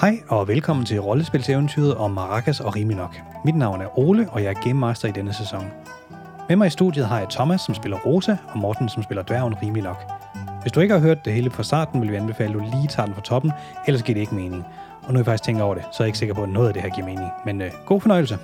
[0.00, 3.16] Hej og velkommen til rollespilseventyret om Maracas og Riminok.
[3.44, 5.66] Mit navn er Ole, og jeg er Game Master i denne sæson.
[6.48, 9.54] Med mig i studiet har jeg Thomas, som spiller Rosa, og Morten, som spiller dværgen
[9.62, 10.02] Riminok.
[10.62, 12.88] Hvis du ikke har hørt det hele fra starten, vil vi anbefale, at du lige
[12.88, 13.52] tager den fra toppen,
[13.86, 14.64] ellers giver det ikke mening.
[15.02, 16.48] Og nu er jeg faktisk tænker over det, så er jeg ikke sikker på, at
[16.48, 17.30] noget af det her giver mening.
[17.44, 18.38] Men øh, god fornøjelse.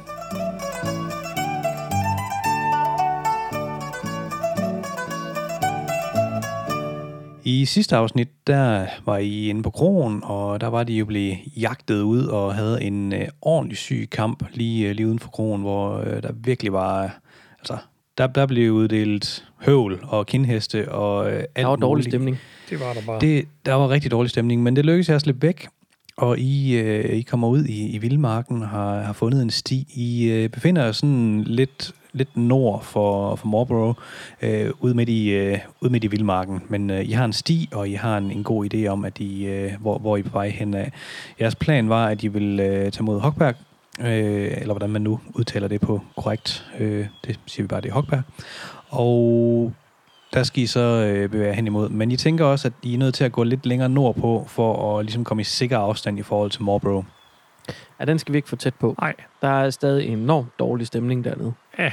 [7.49, 11.37] I sidste afsnit, der var I inde på krogen, og der var de jo blevet
[11.57, 15.61] jagtet ud og havde en øh, ordentlig syg kamp lige, øh, lige uden for krogen,
[15.63, 17.19] hvor øh, der virkelig var,
[17.59, 17.77] altså,
[18.19, 22.11] der, der blev uddelt høvl og kindheste og øh, alt Der var dårlig muligt.
[22.11, 22.39] stemning.
[22.71, 23.21] Det var der bare.
[23.21, 25.69] Det, der var rigtig dårlig stemning, men det lykkedes jer at slippe væk,
[26.17, 29.87] og I, øh, I kommer ud i, i Vildmarken og har, har fundet en sti.
[29.95, 33.95] I øh, befinder jer sådan lidt, lidt nord for, for Marlborough,
[34.43, 36.63] øh, ud, midt i, øh, ud midt i Vildmarken.
[36.69, 39.19] Men øh, I har en sti, og I har en, en god idé om, at
[39.19, 40.93] I, øh, hvor, hvor I er på vej hen af.
[41.41, 43.55] Jeres plan var, at I ville øh, tage mod Hockberg,
[44.01, 44.07] øh,
[44.61, 46.67] eller hvordan man nu udtaler det på korrekt.
[46.79, 48.23] Øh, det siger vi bare, det er Hockberg.
[48.89, 49.73] Og
[50.35, 51.89] der skal I så øh, bevæge hen imod.
[51.89, 54.99] Men I tænker også, at I er nødt til at gå lidt længere nordpå, for
[54.99, 57.05] at ligesom komme i sikker afstand i forhold til Marlborough.
[58.01, 58.95] Ja, den skal vi ikke få tæt på.
[59.01, 61.53] Nej, Der er stadig en enormt dårlig stemning dernede.
[61.79, 61.93] ja.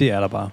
[0.00, 0.50] Det er der bare.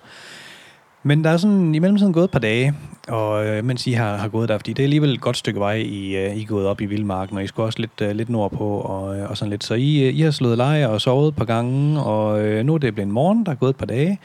[1.03, 2.73] Men der er sådan i mellemtiden gået et par dage,
[3.07, 5.59] og øh, mens I har, har gået der, fordi det er alligevel et godt stykke
[5.59, 8.11] vej, I, øh, I er gået op i Vildmarken, og I skulle også lidt, øh,
[8.15, 9.63] lidt nordpå og, øh, og sådan lidt.
[9.63, 12.73] Så I, øh, I har slået leje og sovet et par gange, og øh, nu
[12.73, 14.19] er det blevet morgen, der er gået et par dage,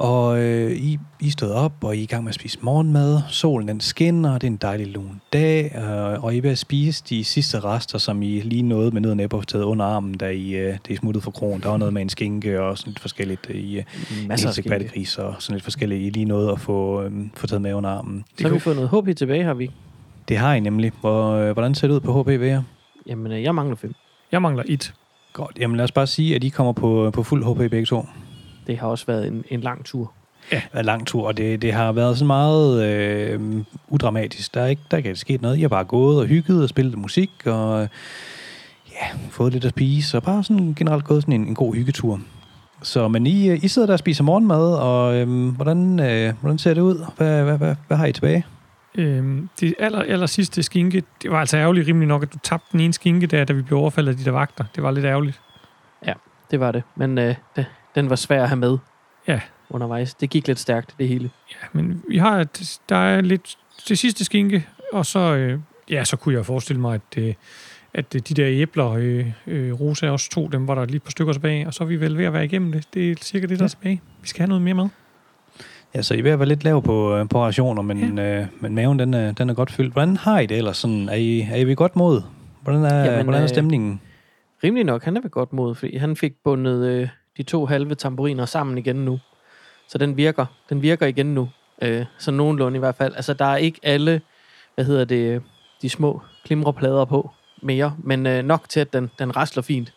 [0.00, 2.58] og øh, I, I er stået op, og I er i gang med at spise
[2.62, 3.20] morgenmad.
[3.28, 6.58] Solen den skinner, det er en dejlig lun dag, øh, og I er ved at
[6.58, 9.84] spise de sidste rester, som I lige nåede med nød og næppe har taget under
[9.84, 11.62] armen, da I, øh, da I smuttede fra krogen.
[11.62, 13.46] Der var noget med en skinke og sådan lidt forskelligt.
[13.50, 13.84] I, øh,
[14.28, 15.22] Masser af en skinke.
[15.22, 16.02] og sådan lidt forskelligt.
[16.02, 18.24] I er lige nåede at få, øh, få taget med under armen.
[18.38, 19.70] Så har vi fået noget HP tilbage, har vi.
[20.28, 20.92] Det har I nemlig.
[21.00, 22.58] Hvor, øh, hvordan ser det ud på HPV?
[23.06, 23.94] Jamen, øh, jeg mangler fem.
[24.32, 24.94] Jeg mangler et.
[25.32, 25.58] Godt.
[25.60, 28.06] Jamen lad os bare sige, at I kommer på, på fuld HP begge to.
[28.70, 30.12] Det har også været en, en lang tur.
[30.78, 34.54] En lang tur, og det, det har været så meget øh, udramatisk.
[34.54, 35.56] Der er ikke der er ikke sket noget.
[35.58, 37.88] I har bare gået og hygget og spillet musik og øh,
[38.92, 42.20] ja, fået lidt at spise, og bare sådan generelt gået sådan en, en god hyggetur.
[42.82, 46.58] Så, men I, øh, I sidder der og spiser morgenmad, og øh, hvordan, øh, hvordan
[46.58, 47.06] ser det ud?
[47.16, 48.46] Hvad, hvad, hvad, hvad har I tilbage?
[48.94, 52.66] Øhm, det aller, aller sidste skinke, det var altså ærgerligt rimelig nok, at du tabte
[52.72, 54.64] den ene skinke der, da vi blev overfaldet af de der vagter.
[54.74, 55.40] Det var lidt ærgerligt.
[56.50, 56.82] Det var det.
[56.96, 58.78] Men øh, det, den var svær at have med
[59.28, 59.40] Ja.
[59.70, 60.14] undervejs.
[60.14, 61.30] Det gik lidt stærkt, det hele.
[61.50, 62.46] Ja, men vi har,
[62.88, 63.58] der er lidt
[63.88, 65.58] det sidste skinke, og så, øh,
[65.90, 67.34] ja, så kunne jeg forestille mig, at, øh,
[67.94, 71.02] at øh, de der æbler, øh, øh, Rosa også to, dem var der lige et
[71.02, 72.86] par stykker tilbage, og så er vi vel ved at være igennem det.
[72.94, 74.00] Det er cirka det, der er tilbage.
[74.22, 74.88] Vi skal have noget mere med.
[75.94, 78.40] Ja, så I er ved at være lidt lav på, øh, på rationer, men, ja.
[78.40, 79.92] øh, men maven den er, den er godt fyldt.
[79.92, 80.76] Hvordan har I det ellers?
[80.76, 82.22] Sådan, er, I, er I ved godt mod?
[82.62, 84.00] Hvordan er, Jamen, hvordan er øh, stemningen?
[84.64, 87.08] Rimelig nok, han er ved godt mod, fordi han fik bundet øh,
[87.40, 89.20] de to halve tamburiner sammen igen nu.
[89.88, 90.46] Så den virker.
[90.68, 91.48] Den virker igen nu.
[91.82, 93.14] Øh, så nogenlunde i hvert fald.
[93.16, 94.20] Altså, der er ikke alle,
[94.74, 95.42] hvad hedder det,
[95.82, 97.30] de små klimreplader på
[97.62, 99.92] mere, men øh, nok til, at den, den rasler fint.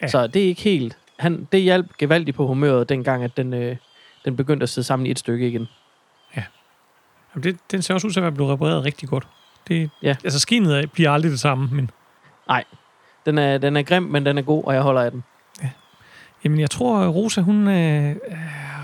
[0.00, 0.06] Ja.
[0.06, 0.08] Ja.
[0.10, 0.98] Så det er ikke helt...
[1.18, 3.76] Han, det hjalp gevaldigt på humøret, dengang, at den, øh,
[4.24, 5.68] den begyndte at sidde sammen i et stykke igen.
[7.34, 9.26] Jamen, det, den ser også ud til at være blevet repareret rigtig godt.
[9.68, 10.16] Det, Ja.
[10.24, 11.90] Altså, skinet er- bliver aldrig det samme, men
[13.26, 15.24] Den er, den er grim, men den er god, og jeg holder af den.
[16.44, 18.10] Jamen, jeg tror, Rosa, hun, øh,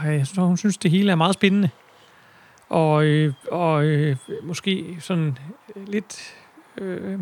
[0.06, 1.68] øh, jeg tror, hun synes, det hele er meget spændende.
[2.68, 5.38] Og, øh, og øh, måske sådan
[5.86, 6.34] lidt,
[6.78, 7.18] øh,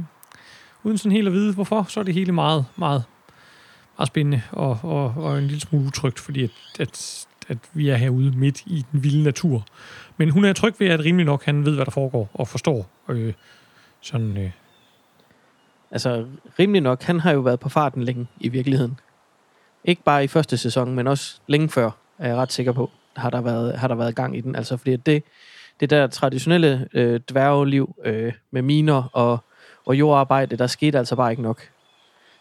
[0.82, 3.04] uden sådan helt at vide, hvorfor, så er det hele meget, meget,
[3.98, 6.50] meget spændende og, og, og en lille smule utrygt, fordi at,
[6.80, 9.66] at, at vi er herude midt i den vilde natur.
[10.16, 12.90] Men hun er tryg ved, at rimelig nok han ved, hvad der foregår og forstår
[13.08, 13.32] øh,
[14.00, 14.50] sådan, øh,
[15.92, 16.26] Altså,
[16.58, 19.00] rimelig nok, han har jo været på farten længe i virkeligheden.
[19.84, 23.30] Ikke bare i første sæson, men også længe før, er jeg ret sikker på, har
[23.30, 24.56] der været, har der været gang i den.
[24.56, 25.22] Altså, fordi at det,
[25.80, 29.38] det der traditionelle øh, dværgeliv øh, med miner og,
[29.86, 31.62] og jordarbejde, der skete altså bare ikke nok.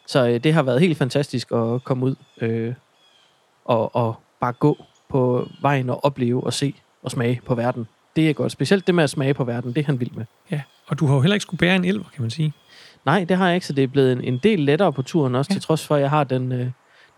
[0.07, 2.73] Så øh, det har været helt fantastisk at komme ud øh,
[3.65, 4.77] og, og bare gå
[5.09, 7.87] på vejen og opleve og se og smage på verden.
[8.15, 8.51] Det er godt.
[8.51, 10.25] Specielt det med at smage på verden, det er han vild med.
[10.51, 10.61] ja.
[10.87, 12.53] Og du har jo heller ikke skulle bære en elver, kan man sige.
[13.05, 15.35] Nej, det har jeg ikke, så det er blevet en, en del lettere på turen
[15.35, 15.55] også, ja.
[15.55, 16.67] til trods for, at jeg har den, øh,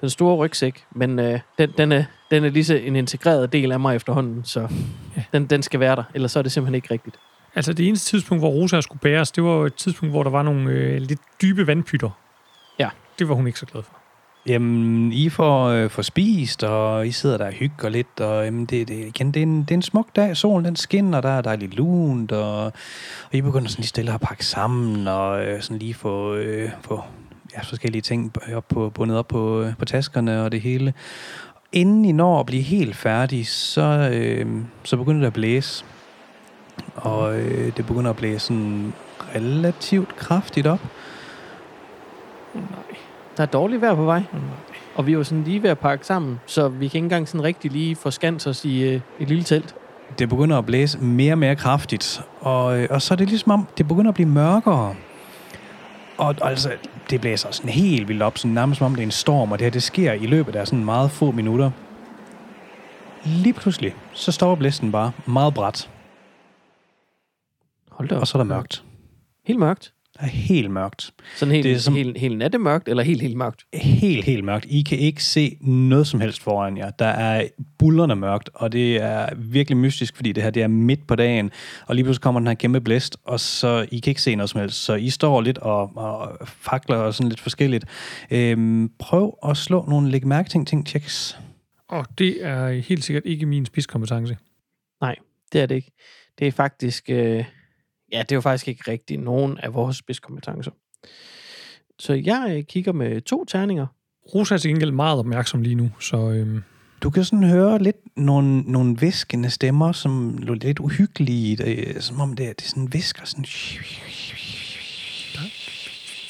[0.03, 0.83] den store rygsæk.
[0.91, 4.41] Men øh, den, den, er, den er lige så en integreret del af mig efterhånden,
[4.43, 4.67] så
[5.17, 5.23] Ja.
[5.33, 7.15] den, den skal være der, ellers så er det simpelthen ikke rigtigt.
[7.55, 10.29] Altså det eneste tidspunkt, hvor Rosa skulle bæres, det var jo et tidspunkt, hvor der
[10.29, 12.09] var nogle øh, lidt dybe vandpytter.
[12.79, 12.89] Ja.
[13.19, 13.93] Det var hun ikke så glad for.
[14.45, 18.65] Jamen, I får, øh, får spist, og I sidder der og hygger lidt, og jamen,
[18.65, 20.37] det, det, igen, det, er en, det er en smuk dag.
[20.37, 22.73] Solen den skinner, der er dejligt lunt, og, og
[23.31, 27.03] I begynder sådan lige stille at pakke sammen, og øh, sådan lige få, øh, få
[27.57, 30.93] ja, forskellige ting op på, bundet op på, øh, på taskerne og det hele.
[31.71, 34.47] Inden I når at blive helt færdige, så, øh,
[34.83, 35.85] så begynder det at blæse.
[36.95, 38.93] Og øh, det begynder at blæse sådan
[39.35, 40.79] relativt kraftigt op.
[42.53, 42.63] Nej.
[43.37, 44.41] Der er dårligt vejr på vej, nej.
[44.95, 47.27] og vi er jo sådan lige ved at pakke sammen, så vi kan ikke engang
[47.27, 49.75] sådan rigtig lige få skans os i øh, et lille telt.
[50.19, 52.21] Det begynder at blæse mere og mere kraftigt.
[52.39, 54.95] Og, øh, og så er det ligesom om, det begynder at blive mørkere.
[56.17, 56.71] Og altså,
[57.09, 59.59] det blæser sådan helt vildt op, sådan nærmest som om det er en storm, og
[59.59, 61.71] det her, det sker i løbet af sådan meget få minutter.
[63.25, 65.89] Lige pludselig, så stopper blæsten bare meget bræt,
[67.91, 68.21] Hold da op.
[68.21, 68.83] og så er der mørkt.
[69.45, 69.93] Helt mørkt.
[70.19, 71.11] Der er helt mørkt.
[71.35, 73.63] Sådan helt, Det er som- helt, helt nattemørkt, eller helt, helt mørkt.
[73.73, 74.65] Helt, helt mørkt.
[74.69, 76.89] I kan ikke se noget som helst foran jer.
[76.89, 77.47] Der er
[77.79, 81.51] bullerne mørkt, og det er virkelig mystisk, fordi det her det er midt på dagen,
[81.87, 84.49] og lige pludselig kommer den her kæmpe blæst, og så I kan ikke se noget
[84.49, 84.83] som helst.
[84.83, 87.85] Så I står lidt og, og fakler og sådan lidt forskelligt.
[88.31, 91.39] Øhm, prøv at slå nogle lægge mærke ting, ting checks.
[91.89, 94.37] Og det er helt sikkert ikke min spidskompetence.
[95.53, 95.91] Det er det ikke.
[96.39, 97.09] Det er faktisk...
[97.09, 97.43] Øh...
[98.13, 100.71] Ja, det er jo faktisk ikke rigtigt nogen af vores spidskompetencer.
[101.99, 103.87] Så jeg øh, kigger med to terninger.
[104.35, 106.63] Rosa er til gengæld meget opmærksom lige nu, så øhm,
[107.03, 112.01] Du kan sådan høre lidt nogle, nogle viskende stemmer, som er lidt uhyggelige, det, er
[112.01, 113.45] som om det, er- det sådan visker, sådan...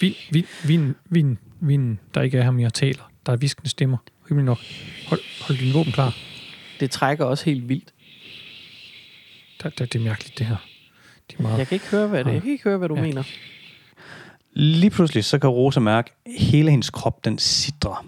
[0.02, 3.12] vin, vin, vin, vin, vin, der ikke er her mere, taler.
[3.26, 3.98] Der er viskende stemmer.
[4.32, 4.58] Rimelig nok.
[5.08, 6.16] Hold, hold din våben klar.
[6.80, 7.94] Det trækker også helt vildt.
[9.64, 10.58] Der, der, det er mærkeligt, det her.
[11.30, 11.58] Er meget...
[11.58, 12.34] Jeg kan ikke høre, hvad det er.
[12.34, 13.02] Jeg kan ikke høre, hvad du ja.
[13.02, 13.24] mener.
[14.54, 18.06] Lige pludselig, så kan Rosa mærke, at hele hendes krop, den sidder.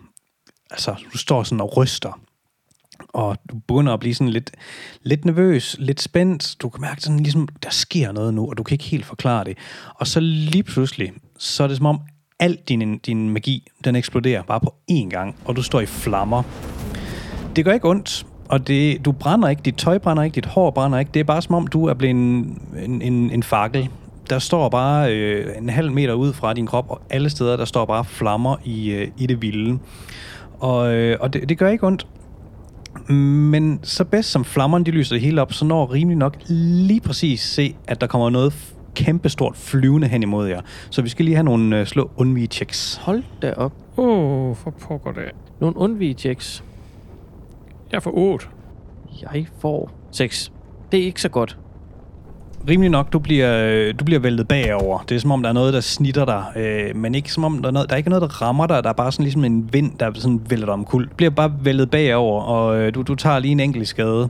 [0.71, 2.19] Altså, du står sådan og ryster.
[3.09, 4.51] Og du begynder at blive sådan lidt,
[5.03, 6.55] lidt nervøs, lidt spændt.
[6.61, 9.43] Du kan mærke sådan ligesom, der sker noget nu, og du kan ikke helt forklare
[9.43, 9.57] det.
[9.95, 11.99] Og så lige pludselig, så er det som om,
[12.39, 16.43] al din, din magi, den eksploderer bare på én gang, og du står i flammer.
[17.55, 20.71] Det gør ikke ondt, og det, du brænder ikke, dit tøj brænder ikke, dit hår
[20.71, 21.11] brænder ikke.
[21.13, 23.89] Det er bare som om, du er blevet en, en, en, en fakkel.
[24.29, 27.65] Der står bare øh, en halv meter ud fra din krop, og alle steder, der
[27.65, 29.79] står bare flammer i, øh, i det vilde.
[30.59, 32.07] Og, øh, og det, det gør ikke ondt.
[33.09, 37.01] Men så bedst som flammerne de lyser det hele op, så når rimelig nok lige
[37.01, 38.53] præcis se, at der kommer noget
[38.95, 40.61] kæmpestort flyvende hen imod jer.
[40.89, 42.95] Så vi skal lige have nogle øh, slå undvige checks.
[42.95, 43.73] Hold da op.
[43.97, 45.31] Åh, oh, for pokker det.
[45.59, 46.63] Nogle undvige checks.
[47.95, 48.45] Jeg får 8.
[49.21, 50.51] Jeg får 6.
[50.91, 51.57] Det er ikke så godt.
[52.69, 54.99] rimelig nok, du bliver, du bliver væltet bagover.
[55.09, 57.61] Det er som om, der er noget, der snitter dig, øh, men ikke som om,
[57.61, 58.83] der er, noget, der er ikke noget, der rammer dig.
[58.83, 61.09] Der er bare sådan ligesom en vind, der sådan vælter dig omkuld.
[61.09, 64.29] Du bliver bare væltet bagover, og øh, du, du tager lige en enkelt skade.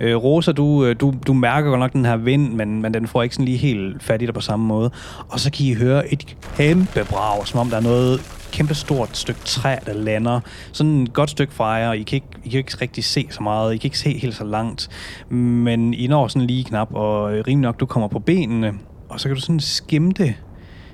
[0.00, 3.06] Øh, Rosa, du, øh, du, du mærker godt nok den her vind, men, men den
[3.06, 4.90] får ikke sådan lige helt fat i dig på samme måde.
[5.28, 9.16] Og så kan I høre et kæmpe brag, som om der er noget kæmpe stort
[9.16, 10.40] stykke træ, der lander.
[10.72, 11.92] Sådan et godt stykke fra jer.
[11.92, 13.74] I kan, ikke, I kan ikke rigtig se så meget.
[13.74, 14.88] I kan ikke se helt så langt.
[15.28, 18.72] Men I når sådan lige knap, og rimelig nok, du kommer på benene.
[19.08, 20.34] Og så kan du sådan skimte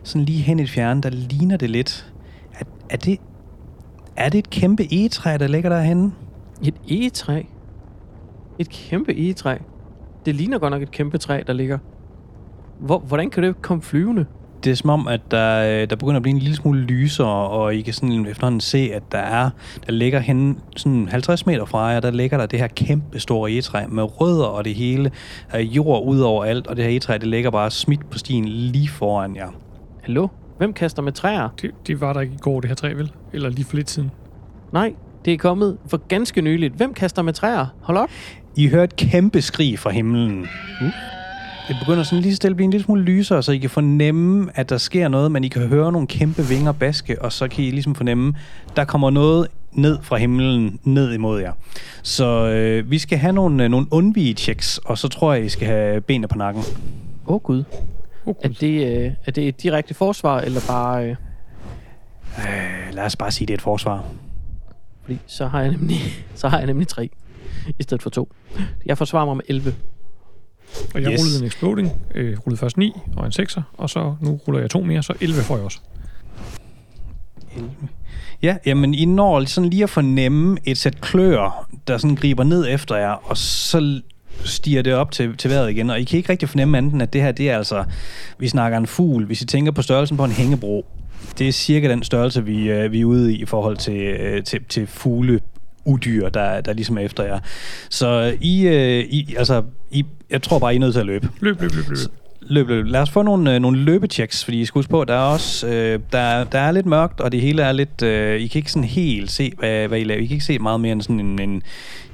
[0.02, 2.12] sådan lige hen i et fjerne, der ligner det lidt.
[2.54, 3.18] Er, er, det,
[4.16, 6.12] er det et kæmpe egetræ, der ligger derhenne?
[6.62, 7.42] Et egetræ.
[8.58, 9.56] Et kæmpe egetræ.
[10.26, 11.78] Det ligner godt nok et kæmpe træ, der ligger.
[12.78, 14.26] Hvor, hvordan kan det komme flyvende?
[14.64, 17.48] Det er som om, at der, øh, der begynder at blive en lille smule lysere,
[17.48, 19.50] og I kan sådan efterhånden se, at der er,
[19.86, 23.50] der ligger hen sådan 50 meter fra jer, der ligger der det her kæmpe store
[23.50, 25.10] egetræ med rødder og det hele,
[25.50, 28.44] er jord ud over alt, og det her egetræ, det ligger bare smidt på stien
[28.44, 29.48] lige foran jer.
[30.02, 30.28] Hallo?
[30.58, 31.48] Hvem kaster med træer?
[31.62, 33.12] Det, det var der ikke i går, det her træ, vel?
[33.32, 34.10] Eller lige for lidt siden.
[34.72, 36.74] Nej, det er kommet for ganske nyligt.
[36.74, 37.66] Hvem kaster med træer?
[37.82, 38.08] Hold op.
[38.56, 40.46] I hører et kæmpe skrig fra himlen.
[41.68, 43.70] Det begynder sådan lige så stille at blive en lille smule lysere, så I kan
[43.70, 47.48] fornemme, at der sker noget, men I kan høre nogle kæmpe vinger baske, og så
[47.48, 48.34] kan I ligesom fornemme,
[48.76, 51.52] der kommer noget ned fra himlen, ned imod jer.
[52.02, 55.48] Så øh, vi skal have nogle, øh, nogle undvige checks, og så tror jeg, I
[55.48, 56.62] skal have benene på nakken.
[57.26, 57.64] Åh oh, gud.
[58.26, 61.08] Oh, Er det, øh, er det et direkte forsvar, eller bare...
[61.10, 61.16] Øh,
[62.38, 64.04] Øh, lad os bare sige, det er et forsvar.
[65.02, 65.96] fordi så har jeg nemlig,
[66.34, 67.10] så har jeg nemlig tre,
[67.78, 68.32] i stedet for to.
[68.86, 69.74] Jeg forsvarer mig med 11.
[70.94, 71.20] Og jeg Yes.
[71.20, 71.92] rullede en exploding.
[72.14, 75.12] Øh, rullede først 9 og en 6'er, og så nu ruller jeg to mere, så
[75.20, 75.78] 11 får jeg også.
[78.42, 82.66] Ja, jamen I når sådan lige at fornemme et sæt kløer, der sådan griber ned
[82.68, 84.00] efter jer, og så
[84.44, 87.02] stiger det op til, til vejret igen, og I kan ikke rigtig fornemme andet end,
[87.02, 87.84] at det her, det er altså,
[88.38, 90.86] vi snakker en fugl, hvis I tænker på størrelsen på en hængebro,
[91.38, 94.44] det er cirka den størrelse, vi, øh, vi er ude i i forhold til, øh,
[94.44, 95.40] til, til fugle
[95.90, 97.38] udyr, der, der ligesom er efter jer.
[97.90, 101.28] Så I, øh, I, altså, I, jeg tror bare, I er nødt til at løbe.
[101.40, 101.98] Løb, løb, løb, løb.
[102.42, 102.86] Løb, løb.
[102.86, 105.66] Lad os få nogle, øh, nogle løbechecks, fordi I skal huske på, der er også
[105.68, 108.02] øh, der, er- der er lidt mørkt, og det hele er lidt...
[108.02, 110.20] Øh, I kan ikke sådan helt se, hvad, hvad I laver.
[110.20, 111.62] I kan ikke se meget mere end sådan en, en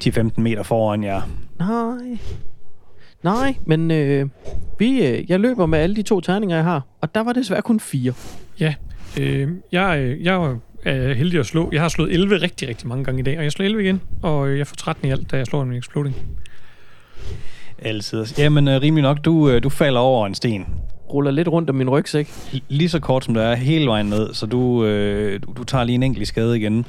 [0.05, 1.21] 10-15 meter foran jer.
[1.59, 2.19] Nej.
[3.23, 4.27] Nej, men øh,
[4.79, 6.83] vi, øh, jeg løber med alle de to terninger, jeg har.
[7.01, 8.13] Og der var desværre kun fire.
[8.61, 8.75] Ja,
[9.21, 10.55] øh, jeg, øh, jeg
[10.87, 11.69] er heldig at slå.
[11.73, 14.01] Jeg har slået 11 rigtig, rigtig mange gange i dag, og jeg slår 11 igen,
[14.23, 16.17] og øh, jeg får 13 i alt, da jeg slår en exploding.
[17.79, 18.25] Altid.
[18.39, 20.67] Jamen, øh, rimelig nok, du, øh, du falder over en sten.
[21.13, 22.29] Ruller lidt rundt om min rygsæk.
[22.69, 25.85] Lige så kort som du er, hele vejen ned, så du, øh, du, du tager
[25.85, 26.87] lige en enkelt skade igen.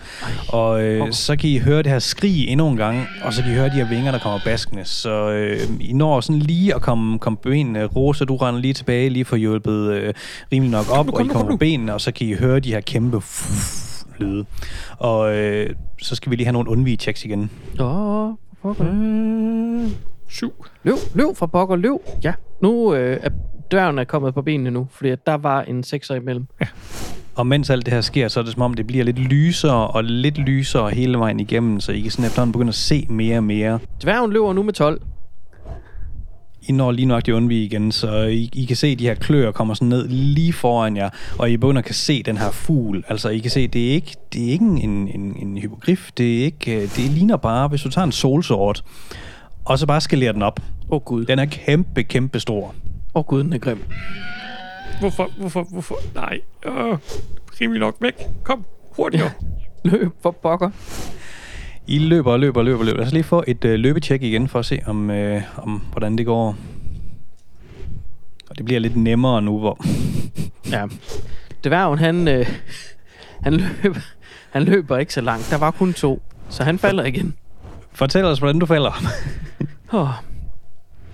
[0.50, 3.52] Og øh, så kan I høre det her skrig endnu en gang, og så kan
[3.52, 4.86] I høre de her vinger, der kommer baskende.
[4.86, 7.86] Så øh, I når sådan lige at komme, komme på benene.
[7.86, 10.14] Rosa, du render lige tilbage, lige for hjulpet øh,
[10.52, 11.58] rimelig nok op, nu, og kom I nu, kommer kom på nu.
[11.58, 13.22] benene, og så kan I høre de her kæmpe
[14.20, 14.46] lyde.
[14.98, 15.70] Og øh,
[16.02, 17.52] så skal vi lige have nogle undvige checks igen.
[17.80, 18.86] Åh, pokker.
[18.88, 19.90] Øh,
[20.30, 20.66] 7.
[20.84, 22.02] Løv, løv fra pokker, løv.
[22.24, 23.30] Ja, nu øh, er
[23.72, 26.46] døren er kommet på benene nu, fordi at der var en sekser imellem.
[27.36, 29.88] Og mens alt det her sker, så er det som om, det bliver lidt lysere
[29.88, 33.38] og lidt lysere hele vejen igennem, så I kan sådan efterhånden begynde at se mere
[33.38, 33.80] og mere.
[34.04, 35.02] Dværgen løber nu med 12.
[36.68, 39.16] I når lige nok de undvige igen, så I, I kan se, at de her
[39.16, 41.10] kløer kommer sådan ned lige foran jer,
[41.40, 43.04] og I begynder kan se den her fugl.
[43.08, 46.40] Altså, I kan se, det er ikke, det er ikke en, en, en hypogrif, det
[46.40, 48.84] er ikke, øh, det ligner bare, hvis du tager en solsort,
[49.66, 50.60] og så bare skalerer den op.
[50.60, 51.26] Åh oh, gud.
[51.26, 52.66] Den er kæmpe, kæmpe stor.
[52.66, 52.74] Åh
[53.14, 53.84] oh, gud, den er grim.
[55.00, 55.96] Hvorfor, hvorfor, hvorfor?
[56.16, 56.40] Nej.
[56.66, 56.98] Øh,
[57.62, 58.14] rimelig nok væk.
[58.44, 59.32] Kom, hurtigere.
[59.84, 60.70] Løb for pokker.
[61.88, 62.98] I løber og løber og løber løber.
[62.98, 66.18] Lad os lige få et øh, løbetjek igen, for at se, om, øh, om hvordan
[66.18, 66.56] det går.
[68.50, 69.80] Og det bliver lidt nemmere nu, hvor...
[70.72, 70.86] Ja.
[71.64, 72.48] Dværgen, han, øh,
[73.42, 74.00] han, løber,
[74.50, 75.48] han løber ikke så langt.
[75.52, 76.22] Der var kun to.
[76.50, 77.36] Så han falder igen.
[77.94, 78.92] Fortæl os, hvordan du falder.
[79.92, 80.08] Oh.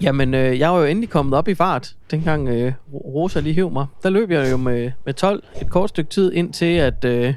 [0.02, 3.72] Jamen, øh, jeg var jo endelig kommet op i fart, dengang øh, Rosa lige hæv
[3.72, 3.86] mig.
[4.04, 7.34] Der løb jeg jo med, med 12 et kort stykke tid, indtil at øh,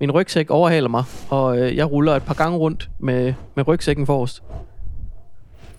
[0.00, 4.06] min rygsæk overhaler mig, og øh, jeg ruller et par gange rundt med, med rygsækken
[4.06, 4.42] forrest.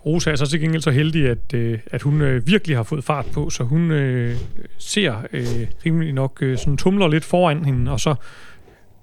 [0.05, 3.03] Rosa er så til gengæld så heldig, at, øh, at hun øh, virkelig har fået
[3.03, 4.35] fart på, så hun øh,
[4.77, 8.15] ser øh, rimelig nok øh, sådan tumler lidt foran hende, og så,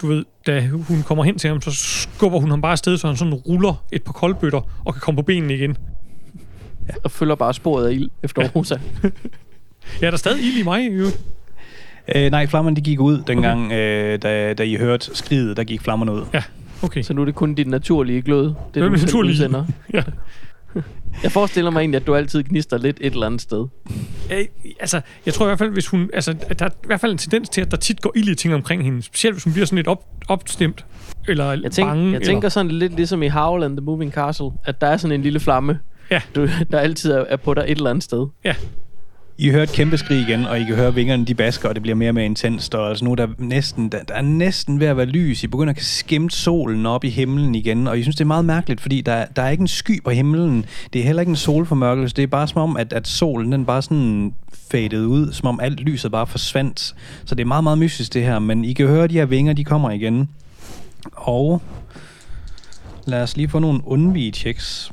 [0.03, 3.07] du ved, da hun kommer hen til ham, så skubber hun ham bare afsted, så
[3.07, 5.77] han sådan ruller et par koldbøtter og kan komme på benene igen.
[7.05, 8.77] Og følger bare sporet af ild efter Rosa.
[10.01, 11.07] Ja, der er stadig ild i mig, jo.
[12.17, 14.13] Øh, nej, flammerne de gik ud dengang, okay.
[14.15, 16.23] øh, da, da I hørte skridet, der gik flammerne ud.
[16.83, 17.03] Okay.
[17.03, 19.33] Så nu er det kun dit naturlige glød, det er du naturlige.
[19.33, 19.65] udsender.
[19.95, 20.03] Ja.
[21.23, 23.67] Jeg forestiller mig egentlig, at du altid gnister lidt et eller andet sted.
[24.33, 24.45] Øh,
[24.81, 26.11] altså, jeg tror i hvert fald, hvis hun...
[26.15, 28.35] Altså, der er i hvert fald en tendens til, at der tit går ild i
[28.35, 29.03] ting omkring hende.
[29.03, 30.85] Specielt hvis hun bliver sådan lidt op, opstemt.
[31.29, 32.13] Eller Jeg, tænk, bange.
[32.13, 35.15] jeg tænker sådan lidt ligesom i Howl and the Moving Castle, at der er sådan
[35.15, 35.79] en lille flamme,
[36.11, 36.21] Ja.
[36.35, 38.27] du, der altid er, er på dig et eller andet sted.
[39.41, 41.83] I hører et kæmpe skrig igen, og I kan høre vingerne, de basker, og det
[41.83, 42.75] bliver mere og mere intenst.
[42.75, 45.45] Og altså nu er der næsten, der, der er næsten ved at være lys.
[45.45, 48.45] I begynder at skimte solen op i himlen igen, og I synes, det er meget
[48.45, 50.65] mærkeligt, fordi der, der er ikke en sky på himlen.
[50.93, 52.17] Det er heller ikke en solformørkelse.
[52.17, 54.35] Det er bare som om, at, at solen den bare sådan
[54.71, 56.95] faded ud, som om alt lyset bare forsvandt.
[57.25, 59.27] Så det er meget, meget mystisk det her, men I kan høre, at de her
[59.27, 60.29] vinger, de kommer igen.
[61.13, 61.63] Og
[63.07, 64.93] lad os lige få nogle undvige checks.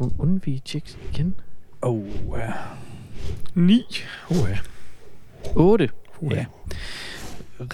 [0.00, 1.34] Nogle undvige checks igen.
[1.82, 2.02] Oh,
[2.38, 2.52] ja.
[3.54, 3.84] 9.
[4.30, 4.58] Uh, ja.
[5.54, 5.88] 8.
[6.20, 6.44] Uh, Ja.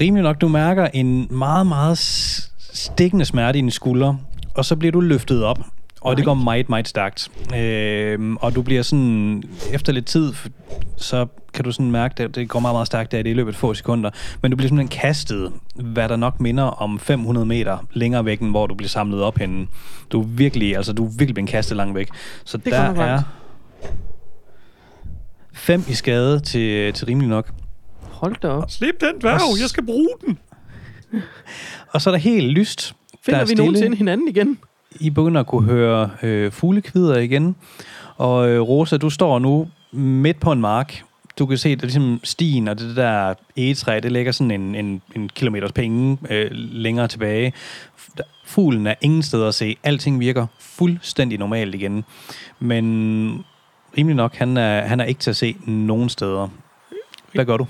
[0.00, 1.99] Rimelig nok, du mærker en meget, meget
[2.59, 4.15] stikkende smerte i din skulder,
[4.55, 5.59] og så bliver du løftet op,
[6.00, 6.35] og det Nej.
[6.35, 7.31] går meget, meget stærkt.
[7.57, 10.33] Øhm, og du bliver sådan, efter lidt tid,
[10.97, 13.35] så kan du sådan mærke, at det går meget, meget stærkt, det er det i
[13.35, 14.11] løbet af få sekunder,
[14.43, 18.50] men du bliver simpelthen kastet, hvad der nok minder om 500 meter længere væk, end
[18.50, 19.67] hvor du bliver samlet op henne.
[20.12, 22.09] Du er virkelig, altså du er virkelig blevet kastet langt væk.
[22.45, 23.23] Så er der er.
[25.59, 27.50] Fem i skade til, til rimelig nok.
[28.00, 28.71] Hold da op.
[28.71, 30.38] Slip den dværg, jeg skal bruge den.
[31.93, 32.95] Og så er der helt lyst.
[33.25, 34.59] Finder der er vi nogensinde hinanden igen?
[35.00, 37.57] I begynder at kunne høre øh, fuglekvider igen.
[38.17, 41.03] Og øh, Rosa, du står nu midt på en mark.
[41.38, 44.50] Du kan se, at det er ligesom stien og det der egetræ, det ligger sådan
[44.50, 47.53] en, en, en kilometers penge øh, længere tilbage.
[48.45, 49.77] Fuglen er ingen steder at se.
[49.85, 52.05] Alting virker fuldstændig normalt igen.
[52.61, 53.45] Men
[53.99, 56.49] rimelig nok, han er, han er ikke til at se nogen steder.
[57.35, 57.67] Hvad gør du?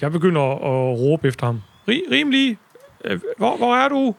[0.00, 1.62] Jeg begynder at råbe efter ham.
[1.88, 2.58] Rim, rimelig.
[3.04, 4.14] Øh, Hvor, hvor er du?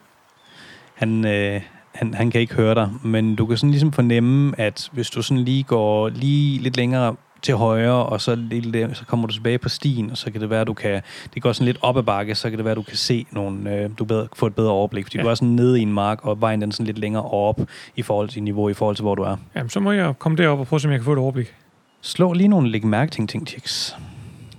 [0.94, 1.62] Han, øh,
[1.96, 5.22] han, han kan ikke høre dig, men du kan sådan ligesom fornemme, at hvis du
[5.22, 9.58] sådan lige går lige lidt længere til højre, og så, lige, så kommer du tilbage
[9.58, 11.01] på stien, og så kan det være, at du kan,
[11.34, 13.25] det går sådan lidt op ad bakke, så kan det være, at du kan se
[13.32, 15.24] nogle, øh, du bedre, få et bedre overblik, fordi ja.
[15.24, 17.60] Du er sådan nede i en mark, og vejen den sådan lidt længere op
[17.96, 19.36] i forhold til niveau, i forhold til, hvor du er.
[19.56, 21.53] Jamen, så må jeg komme derop og prøve, om jeg kan få et overblik.
[22.01, 23.96] Slå lige nogle læg mærke ting, ting, checks.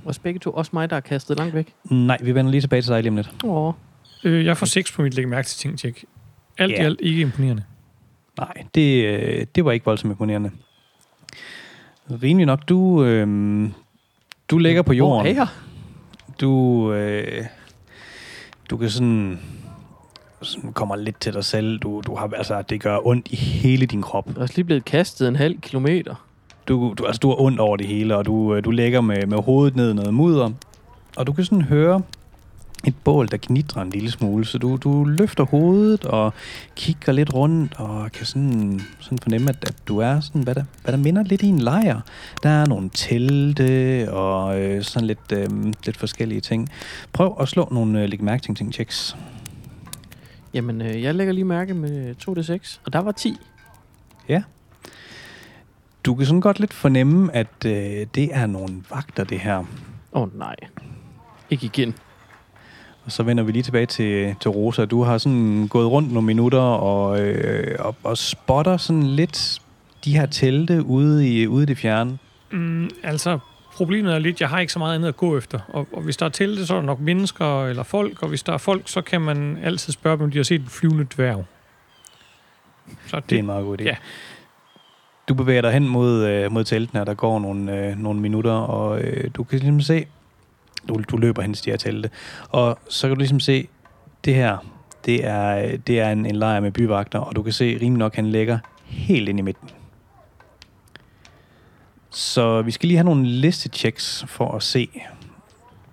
[0.05, 1.75] Og begge to, også mig, der er kastet langt væk.
[1.91, 3.31] Nej, vi vender lige tilbage til dig lige om lidt.
[3.45, 3.73] Åh,
[4.25, 6.05] Øh, jeg får 6 på mit lægge mærke til ting, tjek.
[6.59, 6.83] Alt Ja.
[6.83, 7.63] i alt ikke imponerende.
[8.39, 10.51] Nej, det, øh, det var ikke voldsomt imponerende.
[12.11, 13.29] Rimelig nok, du, øh,
[14.51, 15.21] du ligger på jorden.
[15.21, 15.47] Hvor er jeg?
[16.41, 17.45] Du, øh,
[18.71, 19.41] du kan sådan,
[20.43, 21.79] sådan kommer lidt til dig selv.
[21.79, 24.27] Du, du har, altså, det gør ondt i hele din krop.
[24.27, 26.15] Jeg er også lige blevet kastet en halv kilometer.
[26.69, 29.27] Du, du, altså, du har ondt over det hele, og du, øh, du ligger med,
[29.27, 30.51] med hovedet ned i noget mudder.
[31.17, 32.03] Og du kan sådan høre
[32.85, 34.45] et bål, der knitrer en lille smule.
[34.45, 36.33] Så du, du løfter hovedet og
[36.77, 40.65] kigger lidt rundt og kan sådan, sådan fornemme, at, at du er sådan, hvad der,
[40.83, 42.01] hvad der minder lidt i en lejr.
[42.43, 46.69] Der er nogle telte og øh, sådan lidt, øh, lidt forskellige ting.
[47.13, 49.17] Prøv at slå nogle øh, læg mærke ting, ting checks.
[50.55, 53.37] Jamen, øh, jeg lægger lige mærke med 2D6, og der var 10.
[56.09, 59.59] Du kan sådan godt lidt fornemme, at øh, det er nogle vagter, det her.
[60.13, 60.57] Åh oh, nej.
[61.51, 61.95] Ikke igen.
[63.09, 64.85] Og så vender vi lige tilbage til, til Rosa.
[64.85, 69.63] Du har sådan gået rundt nogle minutter og, øh, og, og spotter sådan lidt
[70.05, 72.19] de her telte ude i, ude i det fjerne.
[72.51, 73.39] Mm, altså,
[73.75, 75.61] problemet er lidt, jeg har ikke så meget andet at gå efter.
[75.69, 78.43] Og, og hvis der er telte, så er der nok mennesker eller folk, og hvis
[78.43, 81.07] der er folk, så kan man altid spørge dem, om de har set en flyvende
[81.17, 81.45] dværg.
[83.07, 83.85] Så det, Det er en meget god idé.
[83.85, 83.97] Ja.
[85.29, 88.53] Du bevæger dig hen mod, øh, mod teltene, og der går nogle, øh, nogle minutter,
[88.53, 90.07] og øh, du kan ligesom se,
[90.89, 92.11] du, du løber hen til de her telte,
[92.49, 93.69] og så kan du ligesom se,
[94.25, 94.59] det her,
[95.05, 98.15] det er, det er en, en lejr med byvagter, og du kan se rimelig nok,
[98.15, 99.71] han ligger helt ind i midten.
[102.11, 104.89] Så vi skal lige have nogle listechecks for at se.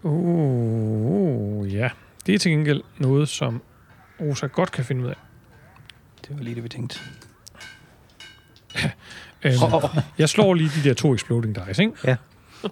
[0.03, 1.89] Oh, ja.
[2.25, 3.61] Det er til gengæld noget, som
[4.21, 5.15] Rosa godt kan finde ud af.
[6.27, 6.99] Det var lige det, vi tænkte.
[9.43, 9.53] Øhm,
[10.17, 12.17] jeg slår lige de der to exploding dice, ikke?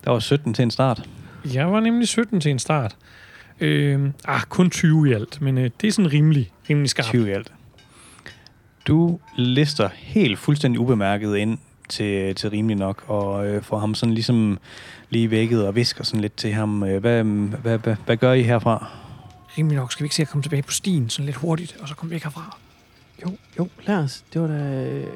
[0.03, 1.09] Der var 17 til en start.
[1.53, 2.95] Jeg var nemlig 17 til en start.
[3.59, 7.07] Øhm, ah, kun 20 i alt, men øh, det er sådan rimelig, rimelig skarpt.
[7.07, 7.53] 20 i alt.
[8.87, 11.57] Du lister helt fuldstændig ubemærket ind
[11.89, 14.59] til, til rimelig nok, og øh, får ham sådan ligesom
[15.09, 16.83] lige vækket og visker sådan lidt til ham.
[16.83, 18.87] Øh, hvad, hvad, hvad, hvad gør I herfra?
[19.57, 19.91] Rimelig nok.
[19.91, 22.11] Skal vi ikke se at komme tilbage på stien sådan lidt hurtigt, og så komme
[22.11, 22.57] væk herfra?
[23.25, 24.23] Jo, jo, lad os.
[24.33, 24.53] Det var da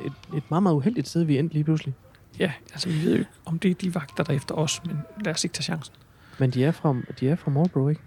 [0.05, 1.93] et, et meget, meget uheldigt sted, vi endte lige pludselig.
[2.39, 4.81] Ja, altså vi ved jo ikke, om det er de vagter, der er efter os,
[4.85, 5.93] men lad os ikke tage chancen.
[6.39, 8.01] Men de er fra, de er fra Morbro, ikke?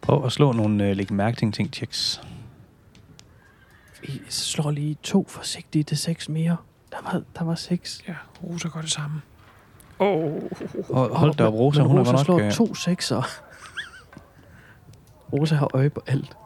[0.00, 2.22] Prøv at slå nogle øh, lægge mærke ting, ting checks.
[4.02, 6.56] Vi slår lige to forsigtige til seks mere.
[6.90, 8.02] Der var, der var seks.
[8.08, 9.20] Ja, Rosa gør det samme.
[10.00, 10.32] Åh, oh,
[10.88, 12.46] Og hold da op, Rosa, men hun er Rosa godt slår nok...
[12.46, 13.22] Øh, to sekser.
[15.32, 16.36] Rosa har øje på alt.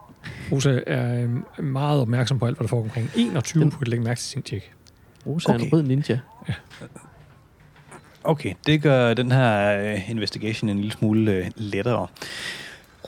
[0.51, 1.23] Rosa er
[1.57, 3.09] øh, meget opmærksom på alt, hvad der foregår omkring.
[3.15, 4.73] 21 Den- på et lægge mærke til sin tjek.
[5.25, 5.59] Rosa okay.
[5.59, 6.19] er en rød ninja.
[8.27, 12.07] Okay, det gør den her øh, investigation en lille smule øh, lettere.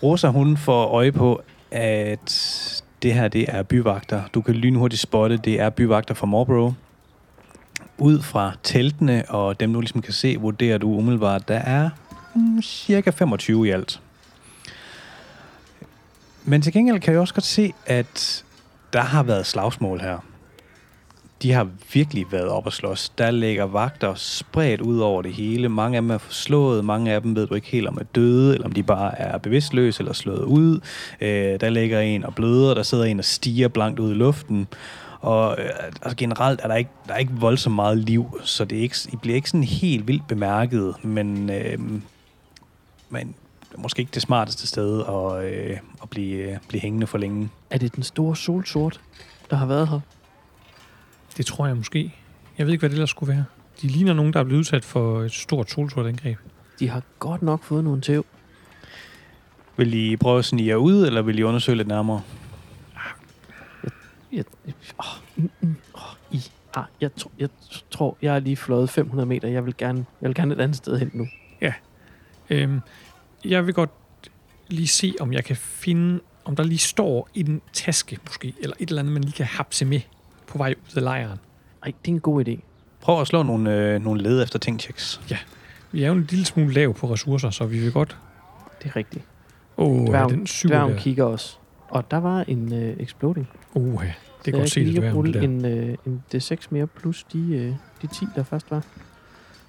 [0.04, 4.22] Rosa, hun får øje på, at det her, det er byvagter.
[4.34, 6.74] Du kan lynhurtigt spotte, det er byvagter fra Morbro.
[7.98, 11.90] Ud fra teltene, og dem du ligesom kan se, vurderer du umiddelbart, der er
[12.36, 14.02] mm, cirka 25 i alt.
[16.46, 18.44] Men til gengæld kan jeg også godt se, at
[18.94, 20.29] der har været slagsmål her.
[21.42, 23.10] De har virkelig været op at slås.
[23.10, 25.70] Der ligger vagter spredt ud over det hele.
[25.70, 28.54] Mange af dem er forslået, mange af dem ved du ikke helt om er døde,
[28.54, 30.80] eller om de bare er bevidstløse eller slået ud.
[31.22, 34.68] Øh, der ligger en og bløder, der sidder en og stiger blankt ud i luften.
[35.22, 35.70] Og øh,
[36.02, 38.96] altså generelt er der ikke, der er ikke voldsomt meget liv, så det er ikke,
[39.14, 41.80] I bliver ikke sådan helt vildt bemærket, men, øh,
[43.10, 43.36] men
[43.78, 47.50] måske ikke det smarteste sted at, øh, at blive, øh, blive hængende for længe.
[47.70, 49.02] Er det den store solsort,
[49.50, 50.00] der har været her?
[51.40, 52.16] Det tror jeg måske.
[52.58, 53.46] Jeg ved ikke, hvad det ellers skulle være.
[53.82, 56.38] De ligner nogen, der er blevet udsat for et stort solsortangreb.
[56.80, 58.26] De har godt nok fået nogle tæv.
[59.78, 62.22] Vil I prøve at snige jer ud, eller vil I undersøge lidt nærmere?
[64.32, 64.44] Jeg,
[65.00, 66.42] åh, mm, mm, åh, I,
[66.74, 67.50] ah, jeg, tro, jeg
[67.92, 69.48] tror, jeg er lige fløjet 500 meter.
[69.48, 71.28] Jeg vil gerne, jeg vil gerne et andet sted hen nu.
[72.50, 72.80] Øhm,
[73.46, 73.92] jeg vil godt
[74.68, 78.76] lige se, om jeg kan finde, om der lige står i en taske måske, eller
[78.80, 80.02] et eller andet, man lige kan hapse med
[80.50, 81.38] på vej ud af lejren.
[81.84, 82.60] Ej, det er en god idé.
[83.02, 85.22] Prøv at slå nogle, øh, nogle led efter ting checks.
[85.92, 88.18] Vi er jo en lille smule lav på ressourcer, så vi vil godt...
[88.84, 89.24] Det er rigtigt.
[89.78, 91.00] Åh, oh, Dværgen- den syv Dværgen der.
[91.00, 91.58] kigger også.
[91.90, 93.50] Og der var en øh, exploding.
[93.74, 94.04] Uh,
[94.46, 95.42] det er godt set, det lige dværgen, der.
[95.42, 98.84] en, øh, en D6 mere plus de, øh, de 10, der først var.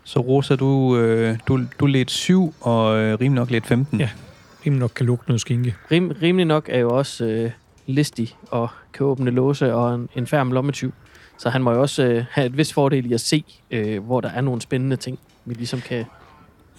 [0.04, 4.00] Så Rosa, du, øh, du, du ledte 7, og øh, rimelig nok ledte 15.
[4.00, 4.10] Ja.
[4.66, 5.74] Rimelig nok kan lugte noget skinke.
[5.90, 7.50] Rim, rimelig nok er jo også øh,
[7.86, 10.92] listig og kan åbne låse og en, en færm lommetyv.
[11.38, 14.20] Så han må jo også øh, have et vis fordel i at se, øh, hvor
[14.20, 16.04] der er nogle spændende ting, vi ligesom kan...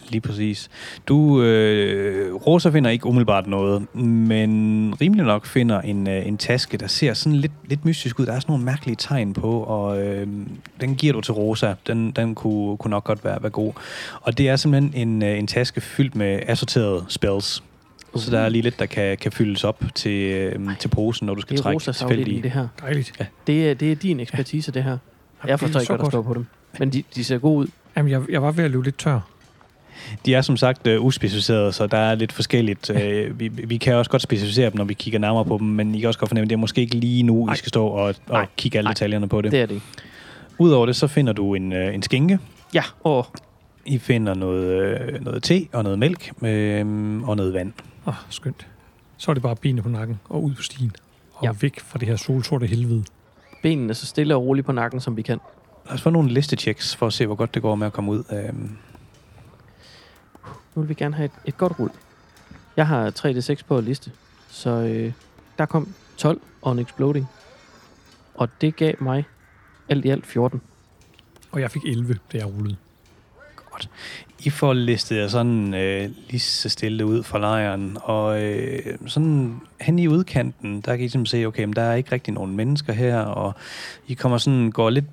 [0.10, 0.70] Lige præcis.
[1.08, 6.78] Du, øh, Rosa finder ikke umiddelbart noget, men rimelig nok finder en, øh, en taske,
[6.78, 8.26] der ser sådan lidt, lidt mystisk ud.
[8.26, 10.28] Der er sådan nogle mærkelige tegn på, og øh,
[10.82, 11.74] den giver du til Rosa.
[11.88, 13.74] Den, den kunne, kunne nok godt være, være god.
[14.22, 17.64] Og det er simpelthen en, øh, en taske fyldt med assorterede spells.
[18.16, 21.34] Så der er lige lidt, der kan, kan fyldes op til, øh, til posen, når
[21.36, 22.44] du skal Det er trække Rosas afdeling, tilfældige.
[22.44, 22.68] det her.
[22.82, 23.14] Dejligt.
[23.20, 23.26] Ja.
[23.48, 24.98] Det er, det er din ekspertise, det her.
[25.44, 26.12] Jeg det forstår ikke, hvad der godt.
[26.14, 26.46] står på dem.
[26.80, 27.68] Men de, de ser gode ud.
[27.98, 29.20] Jamen, jeg, jeg var ved at løbe lidt tør.
[30.26, 32.90] De er som sagt øh, uspecificerede, så der er lidt forskelligt.
[32.90, 35.96] Øh, vi, vi kan også godt specificere dem, når vi kigger nærmere på dem, men
[35.96, 37.54] I kan også godt fornemme, at det er måske ikke lige nu, Nej.
[37.54, 38.94] I skal stå og, og kigge alle Nej.
[38.94, 39.52] detaljerne på det.
[39.52, 39.82] Det er det.
[40.58, 42.40] Udover det, så finder du en, øh, en skinke.
[42.74, 43.26] Ja, og
[43.86, 47.74] I finder noget, øh, noget te og noget mælk øh, og noget vand.
[48.06, 48.68] Åh, oh, skønt.
[49.18, 50.96] Så er det bare benene på nakken og ud på stien.
[51.34, 51.52] Og Ja.
[51.62, 53.06] væk fra det her solsorte helvede.
[53.64, 55.40] benene så stille og roligt på nakken, som vi kan.
[55.86, 58.12] Lad os få nogle listechecks for at se, hvor godt det går med at komme
[58.12, 58.24] ud.
[58.32, 58.54] Øh,
[60.76, 61.92] Nu vil vi gerne have et, et godt rul.
[62.78, 64.12] Jeg har 3D6 på liste.
[64.50, 65.14] Så øh,
[65.58, 67.28] der kom 12 on exploding.
[68.36, 69.26] Og det gav mig
[69.90, 70.62] alt i alt 14.
[71.52, 72.76] Og jeg fik 11, da jeg rullede.
[74.44, 79.62] I får listet jer sådan øh, lige så stille ud fra lejren, og øh, sådan
[79.82, 82.56] hen i udkanten, der kan I ligesom se, okay, men der er ikke rigtig nogen
[82.56, 83.54] mennesker her, og
[84.08, 85.06] I kommer sådan, går lidt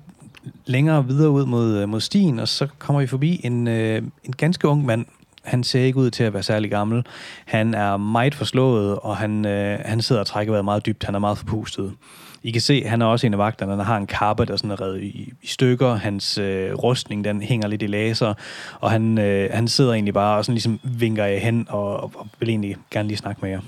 [0.65, 4.33] længere videre ud mod, øh, mod stien, og så kommer I forbi en, øh, en
[4.37, 5.05] ganske ung mand.
[5.43, 7.05] Han ser ikke ud til at være særlig gammel.
[7.45, 11.03] Han er meget forslået, og han, øh, han sidder og trækker vejret meget dybt.
[11.03, 11.93] Han er meget forpustet.
[12.43, 13.71] I kan se, han er også en af vagterne.
[13.75, 15.95] Han har en kappe, der sådan er revet i, i stykker.
[15.95, 18.33] Hans øh, rustning, den hænger lidt i laser.
[18.79, 22.11] Og han, øh, han sidder egentlig bare og sådan ligesom vinker jer hen, og, og,
[22.15, 23.61] og vil egentlig gerne lige snakke med jer.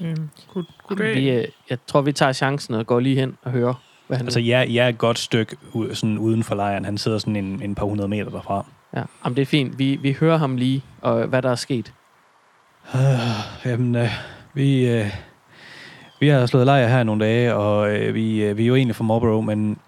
[0.00, 1.14] Øhm, god, goddag.
[1.14, 3.74] Vi, øh, jeg tror, vi tager chancen og går lige hen og hører,
[4.06, 6.84] hvad han Altså, jeg, jeg er et godt stykke u- sådan uden for lejren.
[6.84, 8.66] Han sidder sådan en, en par hundrede meter derfra.
[8.96, 9.78] Ja, Jamen, det er fint.
[9.78, 11.92] Vi, vi hører ham lige, og hvad der er sket.
[12.94, 13.00] Øh,
[13.64, 14.08] jamen, øh,
[14.54, 15.06] vi, øh,
[16.22, 18.74] vi har slået lejr her i nogle dage, og øh, vi, øh, vi er jo
[18.74, 19.78] egentlig fra Marlborough, men...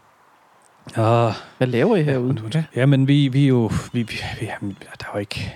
[0.98, 2.42] Øh, Hvad laver I herude?
[2.54, 2.64] Ja.
[2.76, 3.70] Jamen, vi, vi er jo...
[3.92, 5.54] Vi, vi, vi, jamen, der har jo ikke...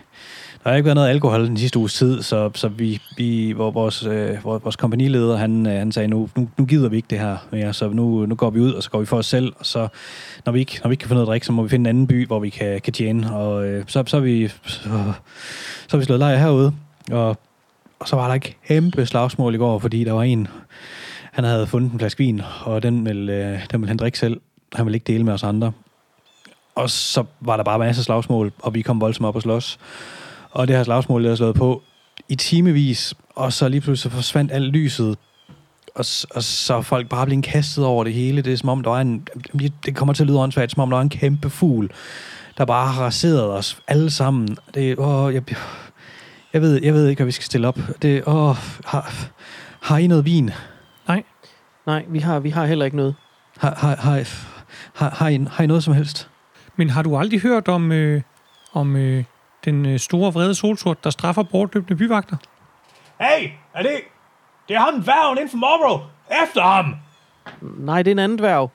[0.65, 3.71] Der har ikke været noget alkohol den sidste uges tid, så, så vi, vi, hvor
[3.71, 7.19] vores, øh, vores, kompanileder, han, øh, han sagde, nu, nu, nu gider vi ikke det
[7.19, 9.53] her mere, så nu, nu går vi ud, og så går vi for os selv,
[9.59, 9.89] og så,
[10.45, 11.83] når vi ikke, når vi ikke kan få noget at drikke, så må vi finde
[11.83, 14.81] en anden by, hvor vi kan, kan tjene, og øh, så, så, er vi, så,
[15.89, 16.73] så har vi slået lejr herude,
[17.13, 17.39] og,
[17.99, 20.49] og så var der ikke kæmpe slagsmål i går, fordi der var en,
[21.33, 24.41] han havde fundet en flaske vin, og den ville, øh, den ville han drikke selv.
[24.75, 25.73] Han ville ikke dele med os andre.
[26.75, 29.79] Og så var der bare masser af slagsmål, og vi kom voldsomt op og slås.
[30.51, 31.83] Og det her slagsmål, der er slået på
[32.29, 35.19] i timevis, og så lige pludselig så forsvandt alt lyset,
[35.95, 38.43] og, og så er folk bare blevet kastet over det hele.
[38.43, 39.29] Det er som om, der var en,
[39.87, 41.91] det kommer til at lyde åndssvagt, som om der var en kæmpe fugl,
[42.59, 44.57] der bare har raseret os alle sammen.
[44.75, 45.43] Det, åh, jeg,
[46.53, 47.79] jeg, ved, jeg ved ikke, hvad vi skal stille op.
[48.03, 49.13] Det, åh, har,
[49.83, 50.51] har I noget vin?
[51.87, 53.15] Nej, vi har, vi har heller ikke noget.
[53.59, 54.29] Har, har, har,
[54.95, 56.31] har, har, I, har I noget som helst?
[56.77, 58.23] Men har du aldrig hørt om, øh,
[58.73, 59.25] om øh,
[59.65, 62.37] den øh, store vrede solsort, der straffer bortløbende byvagter?
[63.21, 64.01] Hey, er det...
[64.69, 66.03] Det er ham, dværgen inden for Marlborough.
[66.45, 66.95] Efter ham!
[67.61, 68.71] Nej, det er en anden dværg.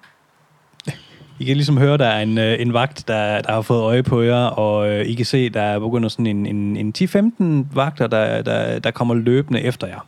[1.43, 4.03] I kan ligesom høre, der er en, øh, en vagt, der, der har fået øje
[4.03, 7.75] på jer, og øh, I kan se, der er begyndt sådan en, en, en 10-15
[7.75, 10.08] vagter, der, der, der kommer løbende efter jer.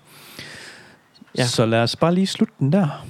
[1.38, 1.41] Ja.
[1.41, 1.45] Ja.
[1.45, 3.06] Så lad os bare lige slutte den der.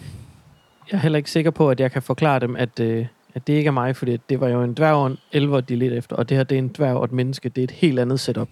[0.91, 3.53] Jeg er heller ikke sikker på, at jeg kan forklare dem, at, øh, at det
[3.53, 6.15] ikke er mig, fordi det var jo en dværg og en elver, de lidt efter,
[6.15, 7.49] og det her, det er en dværg og et menneske.
[7.49, 8.49] Det er et helt andet setup.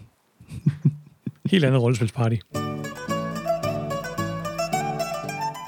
[1.51, 2.36] Helt andet rollespilsparty.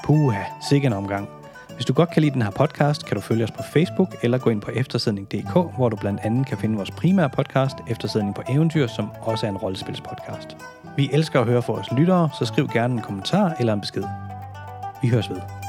[0.04, 1.35] Puha, sikke en omgang.
[1.76, 4.38] Hvis du godt kan lide den her podcast, kan du følge os på Facebook eller
[4.38, 8.42] gå ind på eftersidning.dk, hvor du blandt andet kan finde vores primære podcast, Eftersidning på
[8.48, 10.56] Eventyr, som også er en rollespilspodcast.
[10.96, 14.04] Vi elsker at høre fra vores lyttere, så skriv gerne en kommentar eller en besked.
[15.02, 15.65] Vi høres ved.